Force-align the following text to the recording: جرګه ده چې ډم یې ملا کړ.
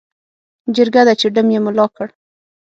جرګه 0.75 1.01
ده 1.07 1.13
چې 1.19 1.27
ډم 1.35 1.47
یې 1.53 1.59
ملا 1.65 1.85
کړ. 1.95 2.07